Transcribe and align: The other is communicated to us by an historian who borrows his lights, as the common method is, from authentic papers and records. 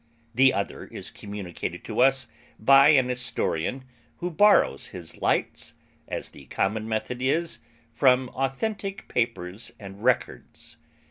The 0.33 0.51
other 0.51 0.85
is 0.85 1.11
communicated 1.11 1.83
to 1.83 2.01
us 2.01 2.27
by 2.57 2.87
an 2.89 3.07
historian 3.07 3.83
who 4.17 4.31
borrows 4.31 4.87
his 4.87 5.17
lights, 5.21 5.75
as 6.07 6.31
the 6.31 6.45
common 6.45 6.87
method 6.89 7.21
is, 7.21 7.59
from 7.91 8.29
authentic 8.29 9.07
papers 9.07 9.71
and 9.79 10.03
records. 10.03 10.77